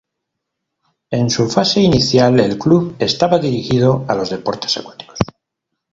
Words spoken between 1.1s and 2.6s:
En su fase inicial, el